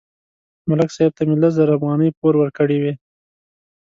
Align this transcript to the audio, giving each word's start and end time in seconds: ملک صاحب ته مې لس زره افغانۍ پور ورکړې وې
ملک 0.69 0.89
صاحب 0.95 1.11
ته 1.17 1.23
مې 1.27 1.35
لس 1.41 1.53
زره 1.59 1.71
افغانۍ 1.77 2.09
پور 2.19 2.33
ورکړې 2.37 2.77
وې 2.81 2.93